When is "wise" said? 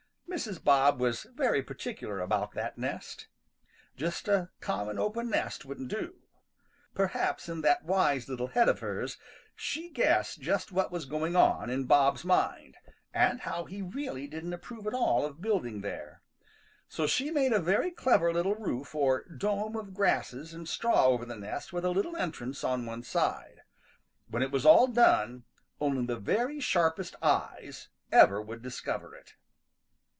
7.83-8.29